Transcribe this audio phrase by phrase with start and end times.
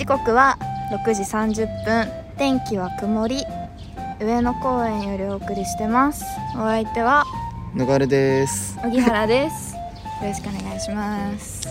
[0.00, 0.56] 時刻は
[1.04, 2.08] 6時30分。
[2.38, 3.44] 天気は曇り。
[4.18, 6.24] 上野公園よりお送りしてます。
[6.54, 7.26] お相手は
[7.74, 8.78] ぬがるです。
[8.78, 9.74] 小木原です。
[9.74, 9.80] よ
[10.22, 11.68] ろしくお願いします。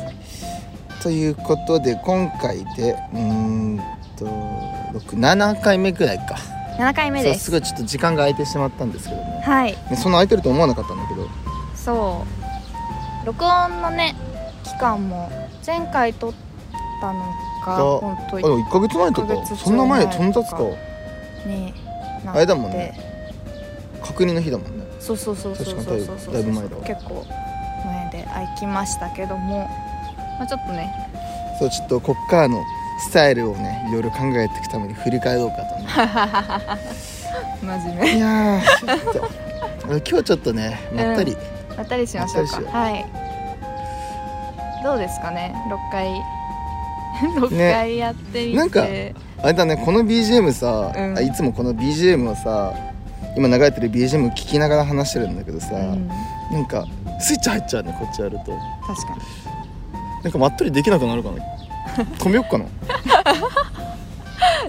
[1.01, 3.81] ということで今回でうーん
[4.15, 6.35] と7回目くらいか。
[6.77, 7.45] 7回目です。
[7.45, 9.71] すごいちょっと時間が空いてしまったんですけどねはい。
[9.71, 11.27] ねそんな空いてると思わなかったんだけど。
[11.73, 12.27] そ
[13.23, 13.25] う。
[13.25, 14.13] 録音のね
[14.63, 15.31] 期間も
[15.65, 16.33] 前回撮っ
[17.01, 17.99] たのがそう。
[17.99, 20.57] 本当あでも1ヶ月前と1ヶ月かそんな前ちょいそんな経つか
[21.45, 21.73] に
[22.25, 22.97] なあれだもんね。
[24.03, 24.85] 確認の日だもんね。
[24.99, 26.83] そうそうそうそうそうそうだいぶ前だわ。
[26.83, 27.25] 結構
[27.85, 29.69] 前で空きましたけども、
[30.37, 30.93] まあ、ちょっとね。
[31.59, 32.63] そうちょっとこっからの
[32.99, 35.87] スタイルをねいろいろ考えていくために振り返ろうかとね
[37.61, 38.15] 真面目。
[38.17, 39.29] いやーちょっと。
[40.09, 41.37] 今日ちょっとねまったり、
[41.77, 42.77] まったりしましょうか。
[42.77, 43.05] はい。
[44.83, 46.07] どうですかね6回
[47.39, 51.17] 6ね回やってみて、なんかあれだねこの BGM さ、うん。
[51.17, 52.73] あいつもこの BGM をさ
[53.35, 56.07] 今流れてる BGM を聞きながら話してるんだけどさ、うん、
[56.51, 56.85] なんか
[57.19, 58.51] スイッチ入っちゃうねこっちやると。
[58.85, 60.23] 確かに。
[60.23, 61.37] なんかまったりできなくなるかな？
[62.17, 62.65] 止めよっかな。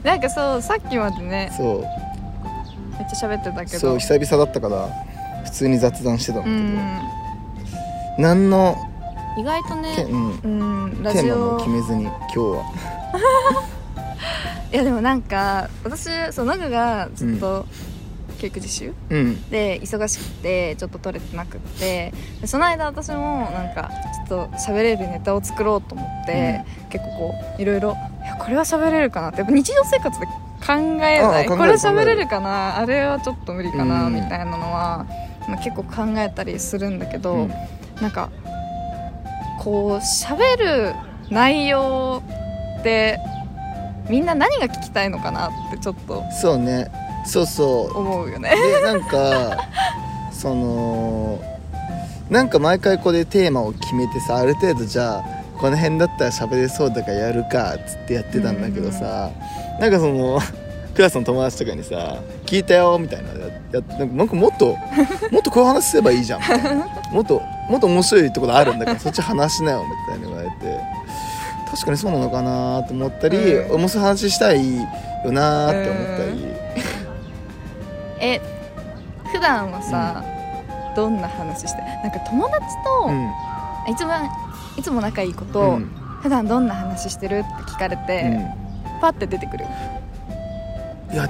[0.04, 1.80] なんかそうさっきまでねそう。
[1.80, 3.78] めっちゃ喋ってたけど。
[3.78, 4.88] そう久々だったから
[5.44, 7.00] 普通に雑談してたんだけど、うん。
[8.18, 8.89] 何の
[9.36, 10.48] 意外とけ、ねうん、う
[10.88, 11.36] んラテーマジオ。
[11.36, 12.64] も決めずに今日は。
[14.72, 17.66] いやでもなんか私そうノグがずっと
[18.40, 19.50] 教育実習、うん。
[19.50, 23.90] で忙しくてちょっと撮れてなくってでその間私もなんか
[24.26, 27.96] ちょっと喋れるネタを作ろうと思って、結構こういろいろ
[28.38, 30.32] これは喋れるかなってやっぱ日常生活で考
[30.74, 34.14] えないこれ喋れるかなあれはちょっと無理かな、うん。
[34.14, 35.06] みたいなのは、
[35.48, 37.52] まあ、結構考えたりするんだけど、うん。
[38.00, 38.30] なんか
[39.60, 40.94] こう喋る
[41.28, 42.22] 内容
[42.80, 43.18] って
[44.08, 46.90] みんな何が聞きたいのかなってちょっとそうね。
[47.26, 47.98] そうそう。
[47.98, 48.50] 思うよね。
[48.56, 49.58] でなんか
[50.32, 51.38] その
[52.30, 55.24] なんか毎回これテーマを決めてさある程度じゃあ
[55.58, 59.30] この辺だったら喋れそうだからやるかっつってやってたんだけどさ、
[59.78, 60.40] なんかその
[60.94, 62.16] クラスの友達とかにさ
[62.46, 63.36] 「聞いたよ」みたいなや
[63.72, 64.74] やなんかもっと
[65.30, 66.86] もっとこういう話すればいいじゃんみたいな。
[67.12, 70.80] もっともっと面白いところあるんだから そっち話しなよみたいに言われて
[71.70, 73.74] 確かにそうなのかなと思ったり、うん。
[73.76, 74.82] 面白い話したいよ
[75.30, 76.46] なって思ったり。
[78.20, 78.40] え
[79.32, 80.24] 普段はさ、
[80.96, 83.30] どんな話してなんか友達と、うん。
[83.86, 84.28] 一番
[84.76, 85.90] いつも仲いい子と、うん。
[86.22, 88.36] 普段どんな話してるって聞かれて、
[89.00, 89.64] パッて出てくる。
[91.12, 91.28] いや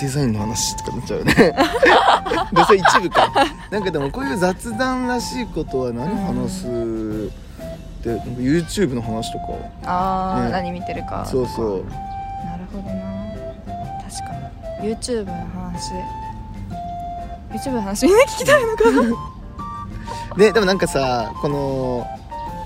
[0.00, 1.34] デザインの話とかなっちゃうよね。
[2.52, 3.30] でそれ一部か。
[3.70, 6.64] なんかでもこういう雑談らしいことは何話す、
[8.02, 9.44] でなんか YouTube の話とか。
[9.84, 10.50] あー、ね。
[10.50, 11.24] 何見てるか。
[11.24, 11.84] そうそう。
[12.44, 13.02] なるほどな。
[14.10, 14.94] 確かに。
[14.94, 15.92] YouTube の話。
[17.52, 19.02] YouTube の話みんな聞きたいのかな？
[20.36, 22.06] で でもなんかさこの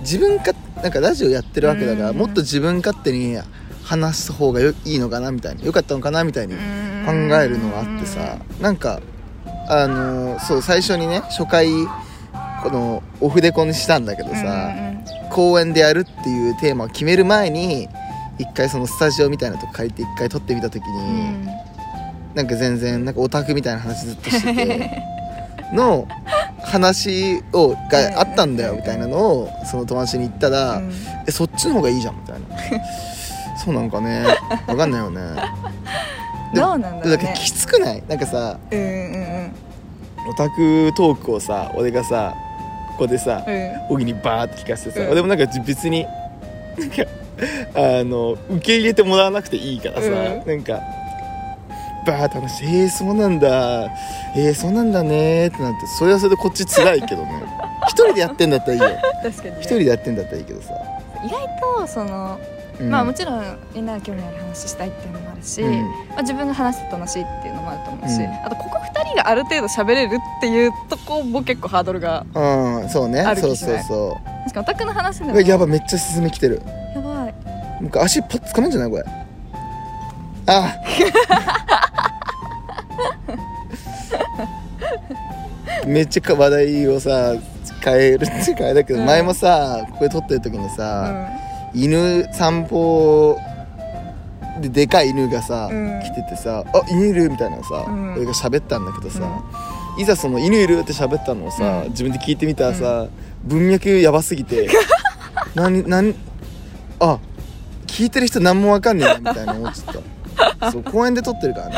[0.00, 2.16] 自分かなんかラジオやってるわけだから、うん。
[2.16, 3.36] もっと自分勝手に
[3.82, 5.64] 話す方がよいいのかなみたいな。
[5.64, 6.54] よかったのかなみたいに
[7.06, 9.00] 考えるのがあってさなんか
[9.68, 11.68] あのそう最初にね初回
[12.62, 14.74] このオフレコにしたんだけどさ、
[15.30, 17.88] 公演でやるっていうテーマを決める前に
[18.38, 21.46] 一回そのスタジオみたいなとこ借りて一回撮ってみた時に、うん。
[22.34, 25.02] なんか全然なんかオタクみたいな話ずっとしてて
[25.72, 26.06] の
[26.62, 30.92] 話をがあったんだよみたいなのをその友達に言ったら「うん。
[31.26, 32.84] えそっちの方がいいじゃん」みたいな。
[33.56, 34.26] そうなんかね
[34.66, 35.20] わかんないよね。
[35.20, 35.40] で
[36.54, 37.34] どうなんだろうね。
[37.36, 38.02] きつくない？
[38.08, 39.52] なんかさうんうん
[40.28, 42.34] オタクトークをさ俺がさ
[42.92, 43.44] ここでさ
[43.88, 44.04] うん。
[44.04, 45.10] にバーって聞かせてさ、うん。
[45.12, 46.04] 俺もなんか別に
[46.78, 47.04] なんか
[47.74, 50.46] あの受け入れてもらわなくていいからさ、うん。
[50.46, 50.80] なんか
[52.06, 53.90] バーって話して「えー、そうなんだ。
[54.36, 57.42] えー、そうなんだね」ってなってそれはそれでこっち辛いけどね。
[57.88, 58.88] 一人でやってんだったらいいよ。
[58.88, 59.02] ね、
[59.60, 60.74] 一人でやってんだったらいいけどさ、
[61.24, 62.38] 意外とその、
[62.80, 62.90] うん。
[62.90, 65.82] まあもちろんみんなが興味ある話したいっていうのもあるし、うん。
[66.10, 68.32] まあ、自分が話して楽しいっていうのもあると思うし、うん。
[68.44, 73.20] あとここ2人がある程度喋れるっていうとこも結構ハードルがうんそうね。
[73.20, 76.62] あるそうそうそ確かにオタクの話でうもやばめっちゃ進めきてる。
[76.94, 77.34] やばい。
[77.82, 79.04] なんか足パッつかめんじゃないこれ。
[80.46, 80.74] あ。
[85.86, 87.34] めっちゃか話題をさ
[87.84, 89.06] 変えるっていうかあれだけど、うん。
[89.06, 91.35] 前もさここで撮ってる時にうさ、ん
[91.76, 93.38] 犬散歩
[94.60, 96.00] ででかい犬がさ、うん。
[96.00, 98.14] 来ててさ「あ犬いる?」みたいなのさ、うん。
[98.14, 99.20] 俺が喋ったんだけどさ、
[99.98, 101.90] いざその「犬いる?」って喋ったのをさ、うん。
[101.90, 103.06] 自分で聞いてみたらさ、
[103.44, 104.68] 文脈やばすぎて
[105.54, 106.14] 何何
[106.98, 107.18] あ
[107.86, 109.94] 聞聞いてる人何もわかんねえなみたいな思っちゃっ
[110.60, 110.72] た。
[110.72, 111.74] そう公園で撮ってるからね。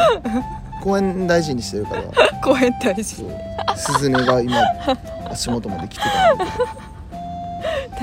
[0.83, 2.03] 公園大事にしてるから。
[2.43, 3.05] 公園大事。
[3.05, 3.29] そう。
[3.77, 4.57] スズメが今
[5.31, 6.65] 足元まで来てたんだけど。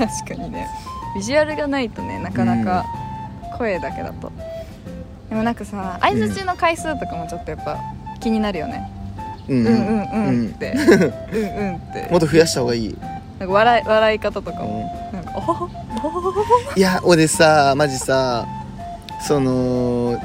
[0.06, 0.68] 確かにね
[1.16, 2.84] ビジュアルがないとねなかなか
[3.58, 4.30] 声だけだと、
[5.30, 7.78] でもなんかさ相づちの回数とかもちょっとやっぱ
[8.20, 8.90] 気になるよね、
[9.48, 9.66] うん。
[9.66, 10.72] うん、うんうんって。
[10.72, 11.68] うん。
[11.68, 12.08] うんって。
[12.10, 12.96] もっと増やした方がいい、
[13.38, 16.32] なんか笑い笑い方とかうもなんかおほほおほほ。
[16.32, 16.40] ほ
[16.74, 18.46] ん、いや俺さマジさ
[19.26, 20.20] その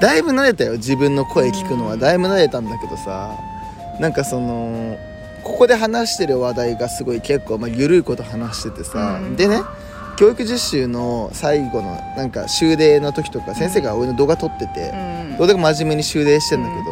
[0.00, 1.94] だいぶ慣れたよ自分の声聞くのは。
[1.94, 2.00] うん。
[2.00, 3.36] だいぶ慣れたんだけどさ
[4.00, 4.96] なんかその
[5.44, 9.36] ここで話してる話題がすごい結構、まあ、緩いこと話しててさ、うん。
[9.36, 9.60] でね
[10.22, 15.36] 教育実習の最後のなんか終例の時とか先生が俺の動画撮ってて、うん。
[15.36, 16.84] 動画真面目に終例してんだけど、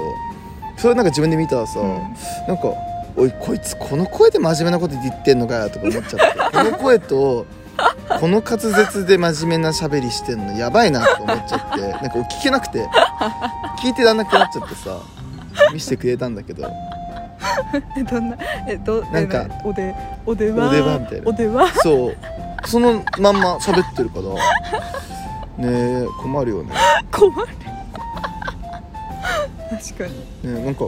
[0.77, 1.87] それなんか自分で見たらさ、うん。
[2.49, 2.75] なんか
[3.17, 6.39] 「おいこいつこの声で真面目なこと言ってんのかよ」とか思っちゃって。
[6.59, 7.47] この声と
[8.19, 11.81] この滑舌で真面目な喋りしてんのやばいなと思っちゃって。
[11.83, 12.85] なんか聞けなくて。
[13.81, 14.99] 聞いてらんなくなっちゃってさ
[15.73, 16.69] 見せてくれたんだけど。
[17.97, 18.37] えどんな
[18.67, 19.95] えどなんかおで
[20.27, 21.29] おではおではみたいな。
[21.29, 22.17] おではそう
[22.71, 24.29] そのまんま喋ってるから。
[25.59, 26.73] ねえ困るよね。
[27.11, 27.49] 困る。
[29.71, 30.15] 確かに。
[30.55, 30.85] ねえなんか。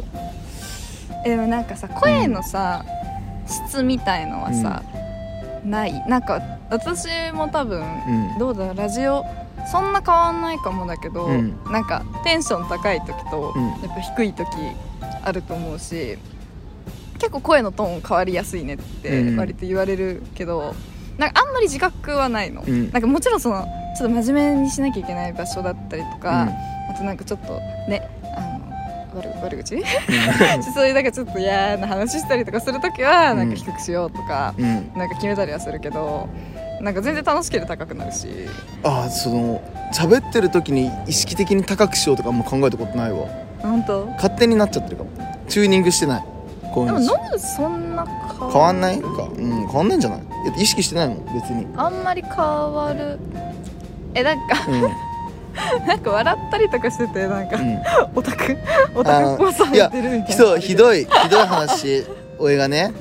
[1.24, 2.84] えでもなんかさ声のさ、
[3.48, 4.84] 質みたいのはさ、
[5.64, 6.04] ない？
[6.08, 6.40] なんか
[6.70, 8.38] 私も多分うん。
[8.38, 9.26] どうだろうラジオ
[9.70, 11.58] そんな変わんないかもだけど、うん。
[11.68, 13.68] なんかテンション高い時と、うん。
[13.68, 14.46] やっぱ低い時
[15.24, 16.16] あると思うし
[17.18, 19.36] 結構声のトーン変わりやすいねってうん。
[19.36, 20.74] 割と言われるけど、
[21.18, 22.90] なんかあんまり自覚はないの、うん。
[22.90, 23.66] なんかもちろんその
[23.96, 26.48] ちょっと真面目にしなきゃいけない場所だったりとか、
[26.90, 27.54] あとなんかちょっと
[27.88, 28.40] ねあ
[29.14, 29.76] の悪悪口？
[30.74, 33.38] そういうなんかちょっと嫌な話したりとかするときはうん。
[33.38, 36.28] なんか低くしようとか、うん、うん、なんか決めたりはするけど
[36.80, 38.28] なんか全然楽しければ高くなるし。
[38.82, 39.60] ああその
[39.92, 43.26] 喋ってる時に意識的に高くしようとかあんま考えたことないわ。
[43.60, 44.06] 本当？
[44.16, 45.10] 勝手になっちゃってるかも。
[45.48, 46.24] チューニングしてない。
[46.74, 48.06] でも飲むそんな
[48.40, 48.98] 変変わんない？
[48.98, 50.20] かうん変わんないんじゃない？
[50.56, 51.66] 意識してないもん別に。
[51.76, 53.18] あんまり変わる。
[54.14, 54.82] えなんかうん、
[55.86, 57.78] なんか笑ったりとかしててなんかうん、
[58.14, 58.56] オタク
[58.94, 60.58] オタクっぽさ入ってるみたいな。
[60.58, 62.04] ひどいいひどい話
[62.38, 62.92] 俺がね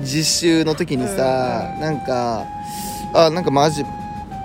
[0.00, 1.80] 実習の時にさ、うん。
[1.80, 2.44] なんか
[3.14, 3.84] あなんかマジ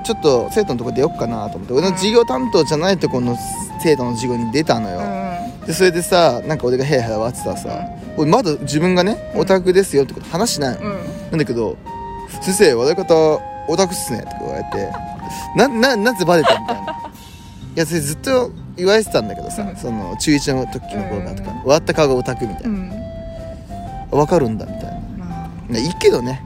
[0.05, 1.73] ちょっと生徒のとこ出よっかなと思って。
[1.73, 3.37] 俺の授業担当じゃないところの
[3.81, 5.65] 生徒の授業に出たのよ、うん。
[5.65, 9.41] でそれでさなんか俺がヘラヘラ笑ってたらさ、俺まだ自分がねうん。
[9.41, 10.97] オタクですよってこと話しないの、うん。
[11.31, 11.77] なんだけど
[12.41, 14.91] 「先生笑い方オタクっすね」とか言われて
[15.55, 16.93] 「なななぜバレた?」みたいな。
[17.75, 19.75] いやそれずっと言われてたんだけどさ、うん。
[19.75, 21.57] その中1の時の頃からとか、うん。
[21.63, 22.91] 笑った顔がオタクみたいな、うん。
[24.11, 24.91] 分かるんだみたいな。
[25.17, 25.77] ままあ。
[25.79, 26.43] いいけどね。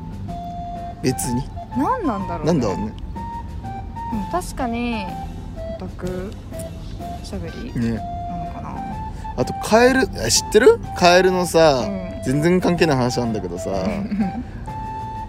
[1.01, 1.43] 別に。
[1.73, 2.83] あ何なんだろう、ね、なんだろうね。
[2.83, 5.05] うん確かに
[5.77, 6.33] オタク
[7.23, 7.95] しゃべりね。
[8.29, 8.75] なのかな。
[9.35, 10.79] あとカエルあ知ってる？
[10.97, 12.21] カエルのさ、うん。
[12.23, 14.45] 全然関係ない話なんだけどさ、うん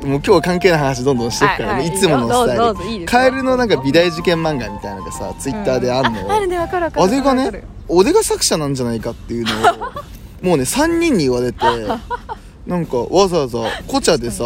[0.08, 1.88] もう今日は関係ない話どんどんしていくから、はいはい。
[1.88, 3.06] いつものスタイル。
[3.06, 7.06] カエルのなんか美大受験漫画みたいなのがさツイッターであんのよ、あるねわかるわかる。
[7.06, 7.64] あれがねわかる。
[7.88, 9.92] 俺が作者なんじゃないかっていうのを
[10.42, 11.58] もうね3人に言われて
[12.66, 14.44] なんかわざわざコチャでさ、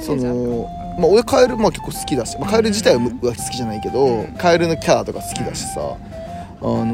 [0.00, 0.66] その
[0.98, 4.26] まあ俺カエルまあ結構好きだし、まあ、カエル自体は好きじゃないけど、うん。
[4.38, 5.80] カエルのキャラとか好きだしさ、
[6.62, 6.84] あの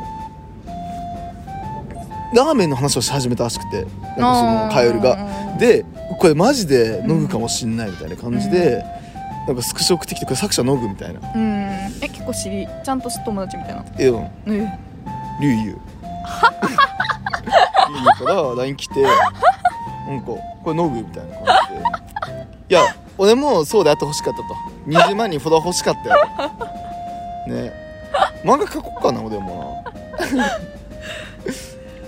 [0.00, 0.16] ー
[2.34, 5.16] ラーメンの話をし始めたらしくてなんかそのカエルが。
[5.52, 5.58] うん。
[5.58, 5.84] で
[6.18, 8.84] これマジでノグかもしんないみたいな感じで、
[9.46, 11.20] なんかスクショ送ってきてこれ作者ノグみたいな。
[11.34, 11.42] うん。
[12.00, 13.84] え結構知りちゃんと友達みたいな？
[13.98, 14.22] えうん。
[14.54, 14.78] え。
[15.40, 15.72] リュウユ
[17.88, 19.08] リュウユから LINE 来てな
[20.14, 22.36] んかこれノグみたいな感じで。
[22.68, 22.82] いや
[23.18, 24.44] 俺もそうであってほしかったと。
[24.86, 26.16] 20万人フォロワー欲しかったよ。
[27.62, 27.72] ね。
[28.44, 29.84] 漫画描こっかな俺も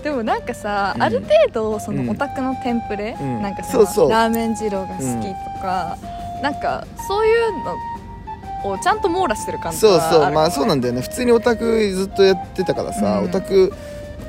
[0.03, 1.03] でもなんかさ、うん。
[1.03, 2.07] ある程度そうん。
[2.07, 3.43] のオタクのテンプレ、うん。
[3.43, 4.11] なんかそのそうそう。
[4.11, 5.97] ラーメン二郎が好きとか、
[6.43, 10.33] なんかそういうのをちゃんと網羅してる感じなそうそう。
[10.33, 11.03] まあそうなんだだよね。
[11.03, 13.25] 普通にオタクずっとやってたからさ、うん。
[13.25, 13.73] オタク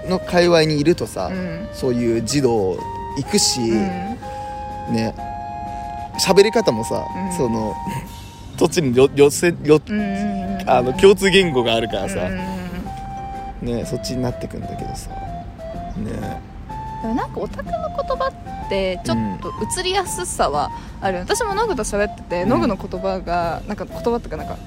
[0.07, 1.67] の界隈にいるとさ、うん。
[1.73, 2.77] そういう児童
[3.17, 3.77] 行くし、うん。
[4.93, 5.13] ね。
[6.19, 7.37] 喋り方もさ、うん。
[7.37, 7.75] その
[8.57, 12.27] どっちによ寄せようんうんうんあの共通言語があるからさ、
[13.61, 13.67] うん。
[13.67, 15.09] ねそっちになってくんだけどさ
[15.97, 16.41] ね。
[17.01, 18.27] でもなんかオタクの言葉
[18.65, 20.69] ってちょっと移りやすさは
[21.01, 22.49] ある、私もノグと喋ってて、うん。
[22.49, 24.57] ノグの言葉がなんか言葉とかなんか、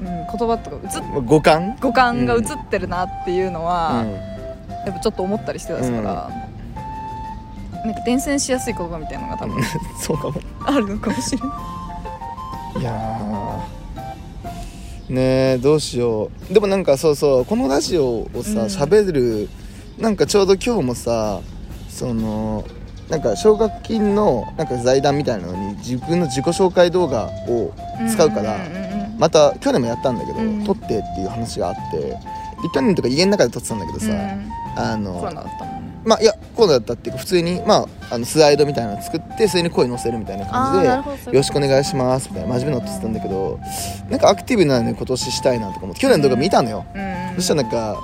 [0.00, 1.76] うん、言葉とか映っまあ五感？
[1.80, 4.12] 五感が映ってるなっていうのは、うん。
[4.12, 6.30] やっぱちょっと思ったりしてたから、
[7.84, 9.62] なんか伝染しやすい言葉みたいなのが多分
[10.00, 10.40] そうかも。
[10.66, 11.46] あるのかもしれな
[12.78, 12.80] い。
[12.80, 15.14] いやー。
[15.14, 15.20] ね
[15.54, 16.54] えどうしよう。
[16.54, 18.66] でもなんかそうそうこのラジオをさうん。
[18.66, 19.48] 喋、る
[20.00, 21.40] なんかちょうど今日もさ
[21.88, 22.64] その
[23.10, 27.74] なんか奨学金のなんか財団みたいなのに自分の自己紹介動画を
[28.08, 28.56] 使うから、
[29.18, 30.64] また去年もやったんだけど、うん。
[30.64, 32.16] 撮ってっていう話があってで
[32.72, 36.00] 去年とか家の中で撮ってたんだけどさ、うんあコロのナだったもんね。
[36.04, 43.58] まあいやコロナだったっていうか普通にまああのスライドみたいなの作ってそれに声載せるみたいな感じでよろしくお願いしますみたいな真面目なこと言ってたんだけど
[44.08, 46.86] なんかアクティブなね今年したいなとか思って去年の動画見たのよ、
[47.34, 47.96] そしたらなんか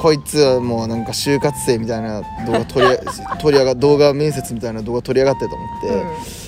[0.00, 2.96] こいつはもうなんか就活生みたいな動画取り
[3.38, 5.80] 取り上が動画面接みたいな動画取り上がってると思っ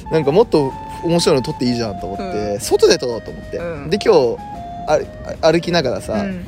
[0.07, 0.73] て、なんかもっと
[1.05, 2.61] 面白いの撮っていいじゃんと思って、うん。
[2.61, 3.91] 外で撮ろうと思って、うん。
[3.91, 4.39] で今日
[5.43, 6.47] あ歩きながらさ、うん。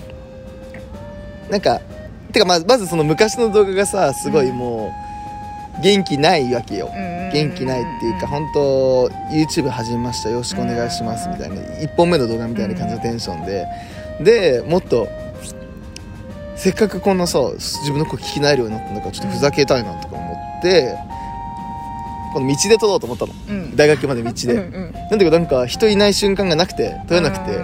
[1.50, 1.82] なんか
[2.32, 4.90] てかまずまずその昔の動画がさすごいも
[5.78, 7.30] う元気ないわけよ、うん。
[7.32, 10.30] 元気ないっていうか本当 YouTube 始めました。
[10.30, 11.28] よろしくお願いします。
[11.28, 13.66] みたいな1本目の動画みたいな感じのテンションで。
[14.20, 15.08] でもっと
[16.64, 20.97] せっかくこんなさ自分の声聞き慣れるようになったんだからちょっとふざけたいなとか思って
[22.33, 23.35] この道で撮ろうと思ったの。
[23.50, 23.76] うん。
[23.76, 24.92] 大学まで道で、うんうん。
[24.92, 27.59] なんだけどなんか人いない瞬間がなくて撮れなくて、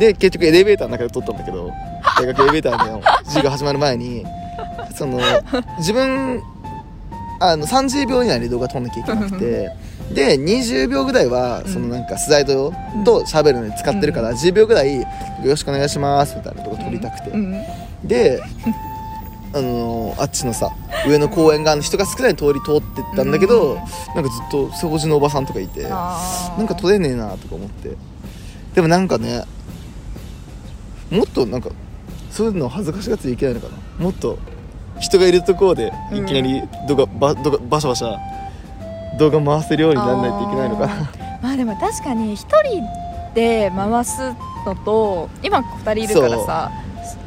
[0.00, 1.70] で結局エレベーターの中で撮ったんだけど
[2.18, 4.24] 大学エレベーターの授業始まる前に
[4.96, 5.20] その
[5.78, 6.42] 自分
[7.38, 9.70] あの30秒以内で動画撮んなきゃいけなくて
[10.12, 12.72] で20秒ぐらいはうんそのなんかスライド
[13.04, 15.06] と喋るのに使ってるから、10秒ぐらい「よ
[15.44, 17.54] ろしくお願いします」みたいなとこ撮りたくて、うん
[18.06, 18.40] で
[19.54, 20.70] あのあっちのさ
[21.06, 23.76] 上の公園側の人が少ない通り通ってったんだけど、うん。
[23.76, 25.82] なんかずっと掃除のおばさんとかいて。
[25.82, 26.18] な
[26.62, 27.96] んか撮れねえなとか思って。
[28.74, 29.44] でもなんかね
[31.10, 31.70] もっとなんか
[32.30, 34.04] そういうの恥ずかしがっていけないのかな。
[34.04, 34.38] もっと
[34.98, 38.16] 人がいるところでいきなり動画、ば動画バシャバシャ
[39.18, 41.10] 動画回せるようにならないといけないのかな。
[41.42, 42.82] まあでも確かに一人
[43.34, 44.34] で回す
[44.66, 46.72] のと今二人いるからさ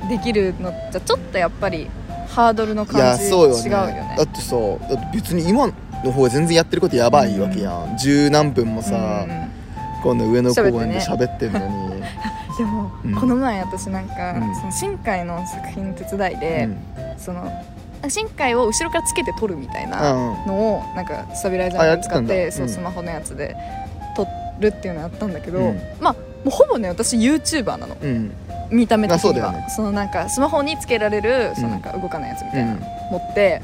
[0.07, 1.89] できるのじゃちょっとやっぱり
[2.27, 3.69] ハードルの感じ違うそうよね。
[3.71, 4.15] よね。
[4.17, 5.67] だってさだって別に今
[6.03, 7.97] の方が全然やってることやばいわけやん。
[7.97, 9.31] 十何分もさ、うん。
[9.31, 9.49] うん
[10.01, 12.01] この上の公園で喋喋ってんのに、
[12.57, 13.15] でも、うん。
[13.15, 14.55] この前私なんか、うん。
[14.55, 16.77] その新海の作品の手伝いで、うん。
[17.17, 17.51] その
[18.07, 22.69] 新海を後ろからつけて撮るみたいなうんのをなんかスタビライザーを使ってそううん。
[22.69, 23.57] スマホのやつで
[24.15, 24.25] 撮
[24.59, 25.81] るっていうのやったんだけど、うん。
[25.99, 27.97] まあもうほぼね私 YouTuber なの。
[28.01, 28.31] うん
[28.71, 29.65] 見た目的には、あそね。
[29.69, 32.73] そのなんかスマホにつけられる、そのなんか動かないやつみたいな。
[32.75, 32.79] の
[33.11, 33.61] 持って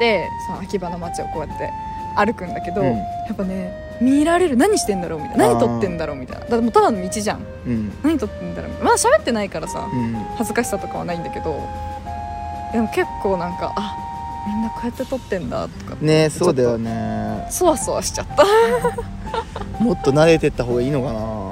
[0.00, 1.70] でその秋葉の街をこうやって
[2.16, 2.86] 歩くんだけど、うん。
[2.96, 5.48] やっぱね見られる何してんだろうみたいな。
[5.48, 6.46] 何撮ってんだろうみたいな。
[6.46, 7.46] だってもうただの道じゃん。
[7.66, 7.92] うん。
[8.02, 8.84] 何撮ってんだろう。
[8.84, 10.14] まだ喋ってないからさうん。
[10.36, 11.60] 恥ずかしさとかはないんだけど
[12.72, 13.96] でも結構なんかあ
[14.46, 17.46] みんなこうやって撮ってんだとかねそうだよね。
[17.50, 18.44] そわそわしちゃった。
[19.82, 21.49] もっと慣れてった方がいいのかな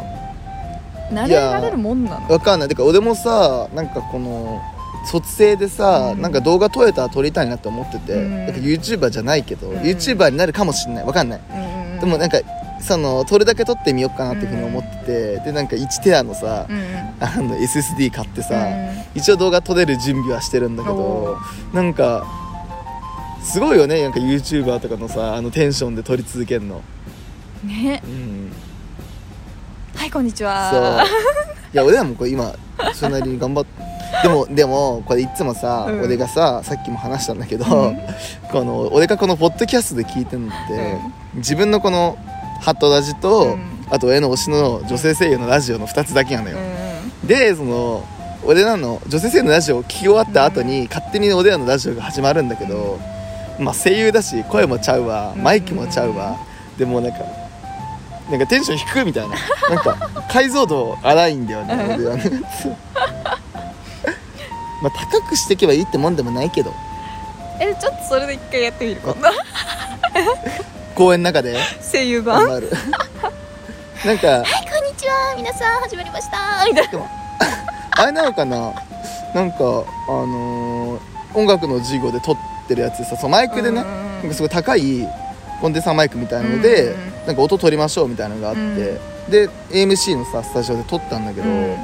[1.10, 2.28] 慣れられるもんなの？
[2.28, 2.68] わかんない。
[2.68, 4.60] てか俺もさなんかこの
[5.06, 6.20] 卒生でさ、うん。
[6.20, 8.46] なんか動画撮れたら撮りたいなって思ってて、うん。
[8.46, 9.78] なんか YouTuber じゃないけど、うん。
[9.78, 11.04] YouTuber になるかもしんない。
[11.04, 12.00] わかんない、うんうんうん。
[12.00, 12.38] でもなんか
[12.80, 16.76] その撮るだけ撮ってみようかなっていうふうに思ってて、でなんか1テラのさ、うん。
[16.76, 16.84] うん
[17.20, 19.18] あの SSD 買ってさ、うん。
[19.18, 21.38] 一応動画撮れる準備はしてるんだけおど
[21.72, 22.26] なんか
[23.42, 24.02] すごいよね。
[24.02, 26.82] なんか YouTuber とかのさあのテンションで撮り続けるの。
[27.64, 28.02] ね。
[28.04, 28.52] うん
[29.98, 30.48] はいこんにちそう。
[30.48, 31.04] は。
[31.74, 32.54] いや俺らもこれ今
[32.94, 33.70] それなりに頑張って
[34.22, 36.00] でも でもこれいつもさ、うん。
[36.02, 37.98] 俺がささっきも話したんだけど、うん。
[38.50, 40.96] この俺がこのポッドキャストで聞いてるのって、
[41.34, 42.16] 自分のこの
[42.60, 43.60] ハットラジと、うん。
[43.90, 48.04] あと俺の推しの女性声優のラジオの2つだけなのよ、うんでその
[48.44, 52.98] 俺らの女性声優のラジオを聞き終わった後に、勝手に俺らのラジオが始まるんだけど、
[53.58, 55.42] まあ声優だし声もちゃうわうん。
[55.42, 56.36] マイクもちゃうわ、
[56.78, 57.18] でもなんか
[58.30, 59.36] なんかテンション低いみたいな。
[59.70, 59.96] なんか
[60.30, 61.74] 解像度荒いんだよね。
[61.74, 61.80] うん。
[61.80, 62.68] 俺らのやつ
[64.82, 66.72] まあ高くしていけばいいってもんでもないけど。
[67.60, 69.20] えちょっとそれで一回やってみる今度
[70.94, 71.58] 公園の中で。
[71.90, 72.46] 声優版？
[72.46, 74.18] なんかこんに
[74.96, 75.34] ちは。
[75.36, 76.64] 皆さん始まりました。
[76.68, 77.06] みたいな。
[77.96, 78.72] あれなのかな？
[79.34, 81.00] なんかあのー
[81.34, 85.06] 音楽の授業で撮ってるやつでさそのマイクでね、うんなんかすごい高い
[85.60, 91.76] コンデンサーマイクみたいなので、うんなんか音取りましょうみたいなのがあって、で AMC のさスタジオで撮ったんだけど、うん。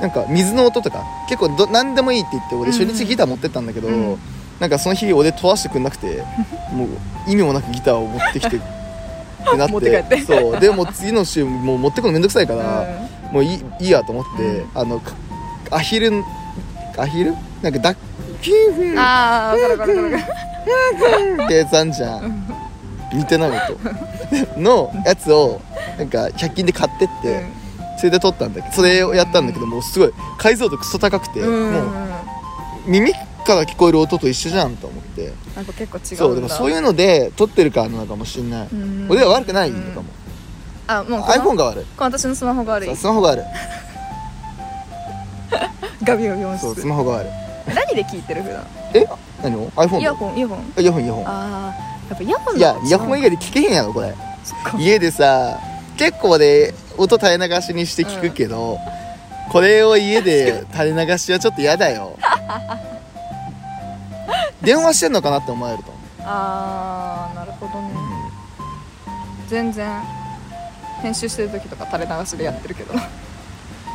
[0.00, 4.18] なんか水の音とか結構ど何でもいいって言って俺初日ギター持ってったんだけど、うん。
[4.58, 6.24] なんかその日俺飛ばしてくんなくて
[6.72, 6.88] もう
[7.28, 8.60] 意味もなくギターを持ってきて っ
[9.50, 10.20] てなって持って帰って。
[10.22, 10.58] そう。
[10.58, 12.86] でも次の週もう持ってくのめんどくさいから、
[13.30, 14.68] もういいいいやと思って、うん。
[14.74, 15.12] あのか
[15.70, 16.24] アヒル
[16.96, 17.34] アヒル？
[17.60, 17.96] なんかダッ
[18.40, 20.20] キーフンああ分かる分かる分
[21.10, 22.47] かるってやつあんじゃん
[23.12, 25.60] 似てない音のやつを
[25.98, 27.46] なんか100均で買ってって、
[27.98, 31.72] それで撮ったんだけどそれをやったんだけどもうすごい解像度クソ高くて、うん。
[31.72, 31.84] もう
[32.86, 35.32] 耳から聞こえる音と一緒じゃんと思って。
[35.56, 36.16] なんか結構違うんだ。
[36.16, 39.06] そうでもそういうので撮ってるからなのかもしんない、うん。
[39.10, 40.06] 俺は悪くないのかも、
[40.86, 41.84] あもう iPhone が悪い。
[41.96, 42.96] 私のスマホが悪い。
[42.96, 43.44] スマホが悪い。
[46.04, 47.32] ガビガビ音そうス質マホが悪い。
[47.74, 48.66] 何で聞いてる普段？
[48.94, 49.06] え？
[49.42, 50.58] 何を？iPhone イヤホンイヤホン。
[50.58, 51.26] ンイヤホンイヤホン。
[51.26, 54.14] ああやっぱイヤホンいやイヤホン以が外で聞けへんやろこれ。
[54.78, 55.58] 家でさ
[55.96, 58.78] 結構で音垂れ流しにして聞くけど、
[59.50, 62.16] これを家で垂れ流しはちょっと嫌だよ。
[64.62, 67.90] 電話してんのかなって思われると思ああなるほどね。
[69.46, 70.02] う、全然
[71.00, 72.94] 編集してる時とか垂れ流しでやってるけど。
[72.94, 73.00] うん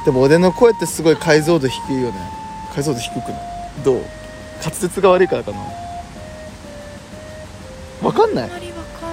[0.05, 2.15] でも俺の声ってすごい解像度低いよね。
[2.75, 3.39] 解像度低くない？
[3.85, 4.01] どう？
[4.61, 5.57] 滑舌が悪いからかな
[8.03, 8.49] わかんない。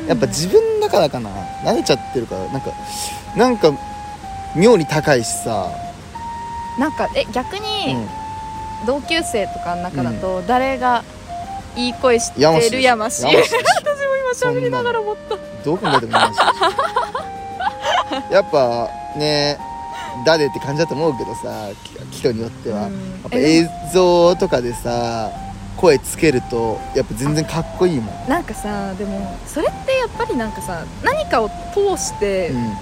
[0.09, 1.31] やっぱ自分だからかな。
[1.65, 2.47] 慣れちゃってるから。
[2.49, 2.71] なんか
[3.37, 3.73] なんか
[4.57, 5.71] 妙に高いしさ、
[6.79, 8.09] なんかえ逆うにん、
[8.87, 11.05] 同級生とかの中だと誰が
[11.77, 13.57] いい声してるやまし山氏 私も
[14.45, 15.37] 今喋りながら思った。
[15.65, 16.41] どう考えても山氏
[18.33, 19.59] やっぱね
[20.25, 21.69] 誰って感じだと思うけどさ
[22.11, 22.93] き人によっては、うん。
[23.23, 25.31] やっぱえ映像とかでさ
[25.81, 32.73] 声つけるとやっぱ全然かっこいいもん、なんかさでもそれってやっぱりなんかさ何かを通してうん。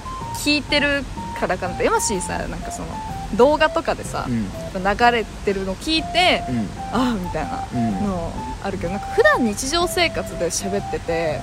[0.45, 1.05] 聞いてる
[1.41, 2.89] からかなってエマシーさなんかその
[3.37, 4.45] 動画とかでさ、うん。
[4.45, 6.59] 流れてるの聞いてうん。
[6.93, 8.07] ああみたいなうん。
[8.07, 11.41] のあるけどなんか普段日常生活で喋ってて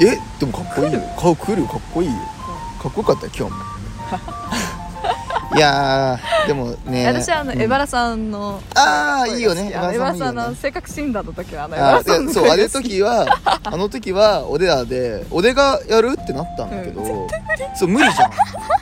[0.00, 1.00] えでもかっこいいよ。
[1.18, 1.68] 顔来るよ。
[1.68, 2.14] かっこいいよ。
[2.82, 3.60] かっこよかったよ今日も
[5.56, 7.06] いやーでもね。
[7.08, 7.62] 私はあの、うん。
[7.62, 13.26] エバラさんのああいいよねあのエバラさんの性格診断の時はあのさんのそうあれ時は
[13.64, 17.28] あの時は俺らで俺がやるってなったんだけど、うん
[17.74, 18.30] そう無理じゃん。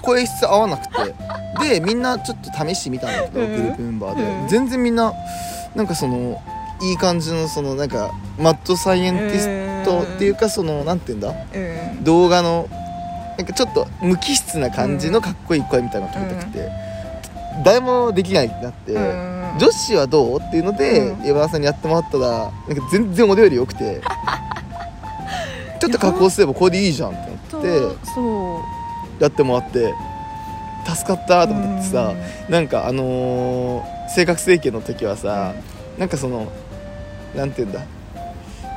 [0.02, 1.14] 声質合わなくて。
[1.60, 3.56] でみんなちょっと試してみたんだけど、うん。
[3.56, 4.48] グループメンバーで、うん。
[4.48, 5.12] 全然みんな
[5.74, 6.40] なんかその
[6.82, 11.28] いい感じのそのなんかマッドサイエンティストっていうかそのなんて言うんだ？
[11.54, 12.04] うん。
[12.04, 12.68] 動画の
[13.36, 16.46] なんかちょっと無機質な感じのかっこいい声みたいなのが聞こえて。
[16.46, 16.70] きて、
[17.64, 19.58] 誰もできないってなって、うん。
[19.58, 21.26] 女子はどうっていうので、うん。
[21.26, 24.00] エバーさんにやってもらったらなんか全然俺より良くて
[25.80, 28.06] ちょっと加工すればこれでいいじゃんってとなって。
[28.14, 28.60] そ
[29.20, 29.94] うやってもらって。
[30.86, 32.12] 助かったと思ってさ、
[32.50, 35.54] なんかあのー性格整形の時はさ、
[35.96, 36.52] なんかその
[37.34, 37.80] なんて言うんだ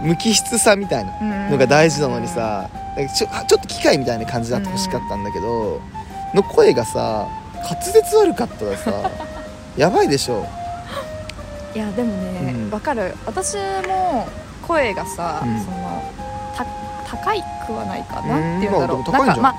[0.02, 2.70] 無機質さみたいなのが大事なのにさ
[3.16, 5.82] ちょちょっと機械みたいな感じであってほしかったんだけど、
[6.34, 7.28] の声がさ
[7.64, 8.92] 滑舌悪かったらさ
[9.78, 10.46] やばいでしょ。
[11.76, 12.72] いやでもねうん。
[12.72, 13.16] わ、かる。
[13.26, 13.56] 私
[13.88, 14.28] も
[14.68, 15.60] 声がさ、うん。
[15.60, 16.02] その
[16.56, 16.66] た
[17.06, 19.56] 高いくはないかうんなっていうんだろう、まあなんかまあ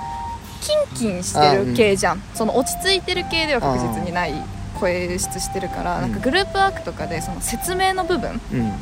[0.61, 4.35] キンキンしてる系じゃん、その落ち着いてる系では確実にない
[4.81, 6.13] 声質してるから、うんなん。
[6.13, 8.73] かグループワークとかでその説明の部分うん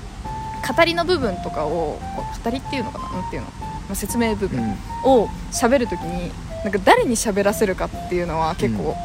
[0.74, 1.98] 語りの部分とかを
[2.44, 3.20] 語りっていうのかな？
[3.20, 4.76] なんていうの、まあ、説明部分うん。
[5.04, 6.30] を喋るときに
[6.64, 8.96] なんか誰に喋らせるかっていうのは結構、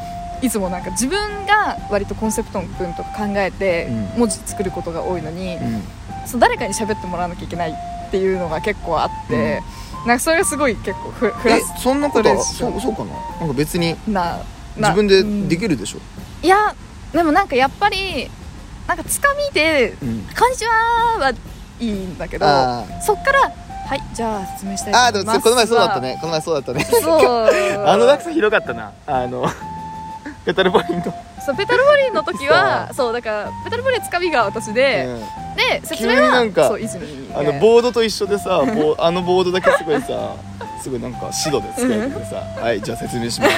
[0.42, 4.20] いつもなんか自分が割とコンセプト文とか考えてうん。
[4.20, 5.82] 文字作ることが多いのに、うん。
[6.26, 9.62] その誰かに喋ってもらわなきゃいけないっていうのが結構あって、
[10.06, 13.12] なんかそれがすごい結構フフラえスそんなことそうそうかな？
[13.40, 14.40] なんか別にな
[14.76, 15.48] な自分でうん。
[15.48, 15.98] できるでしょ、
[16.42, 16.74] いや
[17.12, 18.28] でもなんかやっぱり
[18.86, 20.72] なんかつかみでうん「こんにちは」
[21.20, 21.32] は
[21.82, 23.40] いいんだけどあそっから
[23.88, 26.18] 「はいじゃあ説明したいーあーと思います」でもこの前そうだったね。
[26.20, 26.84] この前そうだったね。
[26.84, 27.84] そう。
[27.86, 28.92] あの落差ひどかったな。
[29.06, 29.46] あの
[30.44, 31.12] ペタルポイント、
[31.44, 33.12] そ うペタルボリーの時は そう。
[33.12, 35.20] だからペタルボリーつかみが私で、うん。
[35.56, 40.06] で説急明はになんかそう泉があのボードと一緒でさボーあのボードだけすごいさ
[40.82, 43.52] すごいなんか指導で使えててさ「はいじゃあ説明します」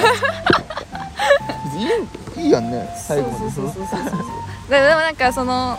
[2.37, 2.87] いいいいやんね。
[2.95, 3.51] 最後まで。
[3.51, 4.69] そうそうそうそうそうそう。
[4.69, 5.77] ででもなんかその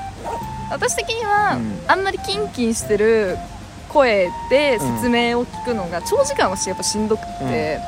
[0.70, 1.80] 私的には、うん。
[1.86, 3.36] あんまりキンキンしてる
[3.88, 7.50] 声で説明を聞くのが長時間はしやっぱしんどくって、うん。
[7.50, 7.80] やっ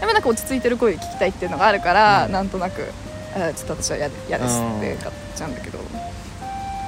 [0.00, 2.32] ぱなんか落ち着いてる声で聞きたいっていうのがあるから、うん。
[2.32, 2.82] なんとなく
[3.34, 5.78] あちょっと私は嫌嫌ですって買っちゃうんだけど、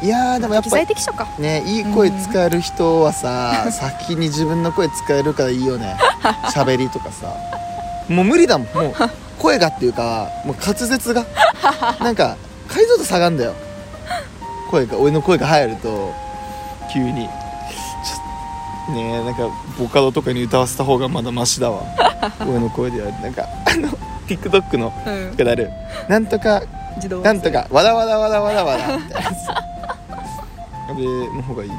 [0.02, 5.96] いやーでもやっ適ぱねいい声使える人はさ、先に自分の声使えるからいいよね。
[6.54, 7.34] 喋りとかさ。
[8.08, 8.68] もう無理だもん。
[8.74, 8.94] もう
[9.38, 11.24] 声がっていうかもう滑舌が。
[12.00, 12.36] なんか
[12.68, 13.54] 解像度下がんだよ
[14.70, 16.12] 声が俺の声が入ると
[16.92, 21.82] 急にちょねえなんかボカロとかに歌わせた方がまだマシだわ。
[22.40, 23.88] 俺の声でやるなんかあの
[24.26, 25.36] TikTok のうん。
[25.36, 25.70] がなる
[26.08, 26.62] なんとか
[26.96, 28.96] 自動なんとかわらわらわらわらわら。
[28.96, 29.30] みたいな
[30.88, 31.04] あれ
[31.36, 31.76] の方がいいわ。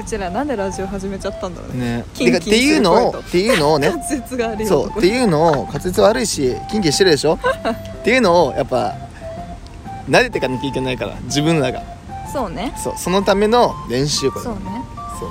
[0.00, 1.98] うちらなんでラジオ始めちゃったんだろうね。
[1.98, 2.04] ね。
[2.14, 3.90] キンキンっていうのをっていうのをね。
[3.92, 7.34] 滑舌が悪いそうっていうのを滑舌悪いしキンキンしてるでしょ？
[7.34, 7.38] っ
[8.02, 8.94] ていうのをやっぱ
[10.08, 11.82] 慣れてかなきゃいけないから自分らが。
[12.32, 12.72] そうね。
[12.76, 14.44] そうそのための練習これ。
[14.44, 14.60] そうね。
[15.18, 15.28] そう。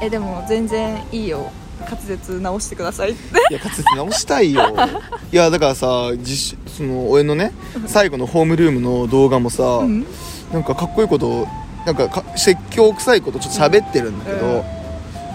[0.00, 1.50] えでも全然いいよ。
[1.88, 3.38] 滑舌直してくださいって。
[3.50, 4.62] いや滑舌直したいよ。
[5.32, 7.52] いやだからさ実その俺のね
[7.86, 10.06] 最後のホームルームの動画もさ、うん。
[10.52, 11.48] なんかかっこいいこと
[11.86, 14.52] なんかか説教臭いことちょっと喋ってるんだけど、うん。
[14.52, 14.62] も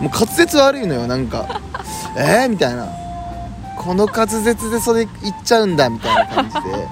[0.01, 1.61] う滑舌悪いのよなんか。
[2.15, 2.87] えー、みたいな。
[3.77, 6.87] この滑舌でそれ言っちゃうんだみたいな感じで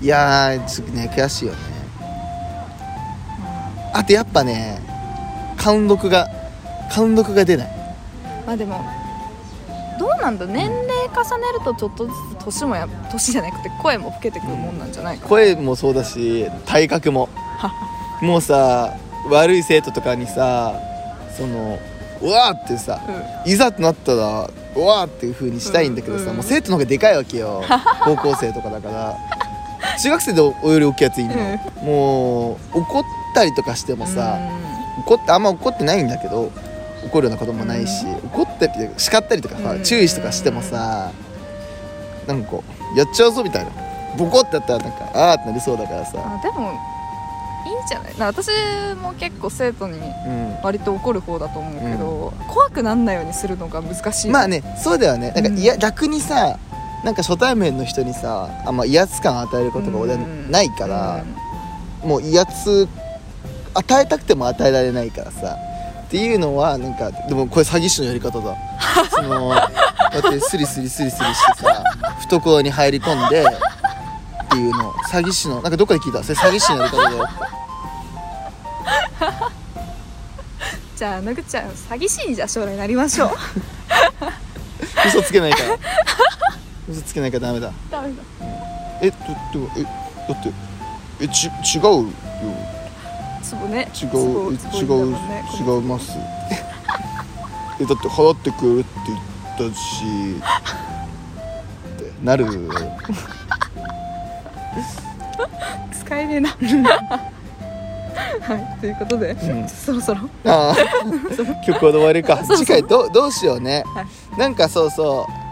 [0.00, 1.58] いやーね悔しいよね。
[3.92, 4.78] あとやっぱね
[5.56, 6.28] 貫禄が
[6.92, 7.68] 貫禄が出ない。
[8.46, 8.84] まあでも
[9.98, 17.28] どうなんだ年齢重ねるとちょっとずつ年もや年じゃなくて声も老けてくるもんなんじゃないか声もそうだし体格も。
[18.20, 18.94] もうさ
[19.30, 20.74] 悪い生徒とかにさ
[21.36, 21.78] その
[22.22, 23.00] うわーってさ
[23.44, 23.50] うん。
[23.50, 26.36] いざとなったらうわーっていう風にしたいんだけどさ、うんうん。
[26.36, 27.62] もう生徒の方がでかいわけよ。
[28.04, 29.16] 高校生とかだから
[29.98, 31.34] 中学生でおより大きいやついんの、
[31.82, 33.02] もう怒っ
[33.34, 34.38] たりとかしてもさ、
[35.00, 36.50] 怒ってあんま怒ってないんだけど
[37.04, 39.82] 怒るようなこともないし、怒ったり叱ったりとかさ、うん。
[39.82, 41.12] 注意とかしてもさ
[42.26, 43.70] なんかこうやっちゃうぞみたいな。
[44.16, 46.72] ボコってやったらなんかあーってなりそうだからさ、あでも
[47.66, 48.16] いいんじゃない？
[48.18, 48.48] な私
[49.02, 54.30] も結構生徒にうん、割と怒る方だと思うけど、怖くなんないようにするのが難しい。
[54.30, 55.32] まあねそうだよね。
[55.32, 55.58] なんかうん。
[55.58, 56.58] いや、逆にさ
[57.04, 60.18] なんか初対面の人にさあんま威圧感与えることが俺は
[60.50, 61.24] ないから、
[62.02, 62.88] もう威圧
[63.74, 65.56] 与えたくても与えられないからさ
[66.06, 68.56] っていうのはなんかでもこれ詐欺師のやり方だ。
[69.10, 69.70] そのこうや
[70.18, 71.84] ってスリスリスリスリしてさ
[72.22, 74.92] 懐に入り込んでっていうの。
[75.10, 76.22] 詐欺師のなんかどっかで聞いた？
[76.24, 77.28] それ詐欺師のやり方だよ。
[80.96, 83.30] じゃあのぐちゃん詐欺師にじゃあ将来なりましょう。
[85.06, 85.76] 嘘つけないから
[86.88, 87.72] 嘘つけないからダメだ。
[87.90, 88.22] ダメだ。
[89.02, 89.16] えだ
[89.52, 90.52] でもえだって
[91.20, 91.46] えち
[91.76, 92.06] 違うよ。
[93.42, 93.88] そうね。
[93.94, 95.16] 違うえ違う
[95.76, 96.12] 違います。
[97.80, 98.90] えだって払ってくれるって
[99.58, 100.04] 言ったし
[101.94, 102.46] ってなる
[105.92, 106.50] 使えねえな。
[108.40, 109.68] はいということで、ん。
[109.68, 110.20] そろそろ。
[110.44, 110.76] ああ
[111.66, 112.38] 曲は終わりか。
[112.56, 114.38] 次回どうどうしようね、はい。
[114.38, 115.45] なんかそうそう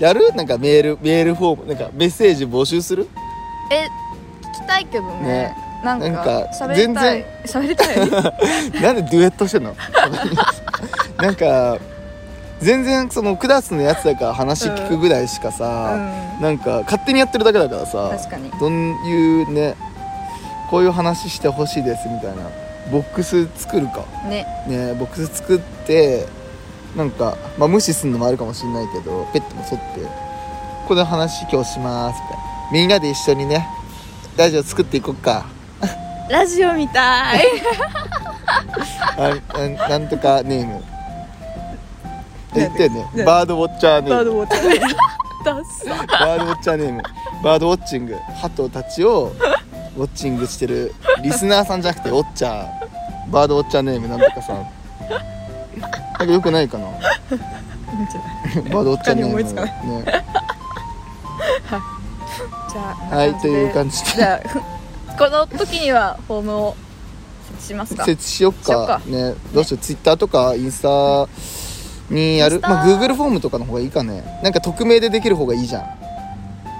[0.00, 0.32] やる？
[0.34, 3.08] なんかメールメールフォームなんかメッセージ募集する？
[3.70, 3.86] え
[4.48, 5.22] 聞きたいけどね。
[5.22, 5.56] ね。
[5.84, 6.74] なんかなんか喋
[7.68, 8.04] りたい。
[8.82, 9.74] なんでデュエットしてんの？
[11.18, 11.76] なんか
[12.60, 15.94] 全然そのクラスのやつだから話聞くぐらいしかさ、
[16.38, 18.50] うなんか勝手にやってるだけだからさ確かに。
[18.60, 19.74] どういうね
[20.70, 22.42] こういう話してほしいですみたいな
[22.92, 24.04] ボックス作るか。
[24.26, 24.46] んね。
[24.66, 26.26] ねボックス作って
[26.96, 30.30] なんか、まあ、無視するのもあるかもしれないけどペットも沿って
[30.88, 32.42] これ話今日しますみたいな。
[32.72, 33.66] みんなで一緒にね
[34.36, 35.46] ラジオ作っていこうか。
[36.28, 37.44] ラジオみたい。
[39.18, 40.82] ああなんとかネーム。
[42.54, 44.10] 言ってよねねバードウォッチャーネーム。
[44.10, 47.02] バードウォッチャーダッサバードウォッチャーネーム。
[47.42, 48.16] バードウォッチング。
[48.40, 49.32] 鳩たちを
[49.96, 52.66] ウォッチングしてるリスナーさんじゃなくてウォッチャー。
[53.30, 54.66] バードウォッチャーネームなんとかさん
[56.20, 56.86] なんかよくないかな。
[56.86, 59.86] バードウォッチャーネーム他に思いつかない。
[59.86, 60.04] ね。
[62.70, 64.10] じゃあはいという感じで。
[64.16, 66.76] じゃあこの時にはフォームを
[67.44, 68.04] 設置しますか？
[68.04, 68.86] 設置しよっか。
[68.86, 69.00] か。
[69.06, 69.78] ねどうしよう。
[69.78, 71.26] ツイッターとかインスタ
[72.14, 72.60] にやる。
[72.60, 74.40] まあ Google フォームとかの方がいいかね。
[74.42, 75.84] なんか匿名でできる方がいいじゃん。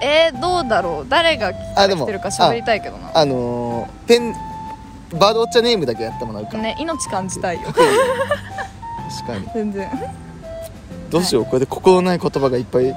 [0.03, 1.09] えー、どうだろう。
[1.09, 1.57] 誰が来
[2.05, 3.09] てるか喋りたいけどな。
[3.15, 4.33] あのー、ペン
[5.19, 7.67] バードウォッチャーネームだけやってもらうか、ね命感じたいよ
[9.11, 9.47] 確かに。
[9.53, 9.89] 全然。
[11.09, 12.95] どうしようこれで心ない言葉がいっぱい。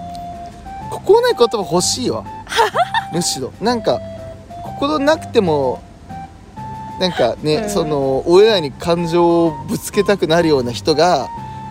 [0.90, 2.24] 心ない言葉欲しいわ。
[3.12, 3.53] むしろ。
[3.61, 4.00] なんか
[4.62, 5.83] 心なくても
[7.00, 7.70] なんかね、うん。
[7.70, 11.29] その親らに感情をぶつけたくなるような人が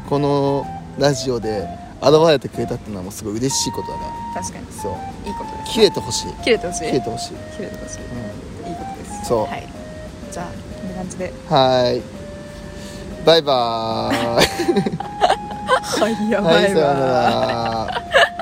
[0.10, 0.66] この
[1.00, 1.68] ラジオで
[2.02, 4.66] 現れてくれたっていうのはもうすごい嬉しいことだから確かに。
[4.72, 5.28] そう。
[5.28, 6.34] いいことです切れてほしい。
[6.44, 6.80] 切れてほしい。
[6.88, 8.00] 切れてほしい、切れてほしい。
[8.64, 8.70] うん。
[8.70, 9.26] いいことです。
[9.30, 9.40] そう。
[9.46, 9.68] はい。
[10.32, 10.46] じゃあ
[10.82, 11.34] こんな感じで。
[11.50, 12.13] はーい
[13.26, 14.94] バイバーイ。
[16.04, 18.33] はいさようなわら